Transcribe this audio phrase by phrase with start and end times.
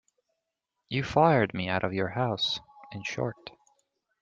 [0.89, 2.59] You fired me out of your house,
[2.91, 3.51] in short.